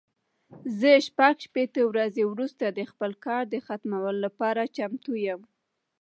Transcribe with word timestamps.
زه 0.79 0.91
شپږ 1.07 1.35
شپېته 1.45 1.81
ورځې 1.91 2.23
وروسته 2.27 2.65
د 2.69 2.79
خپل 2.91 3.11
کار 3.25 3.43
د 3.49 3.55
ختمولو 3.65 4.19
لپاره 4.25 4.71
چمتو 4.75 5.11
یم. 5.25 5.41